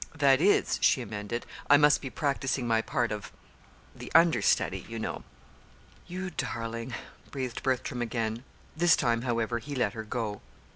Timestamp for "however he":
9.21-9.75